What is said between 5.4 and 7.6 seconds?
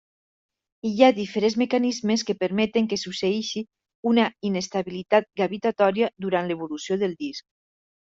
gravitatòria durant l'evolució del disc.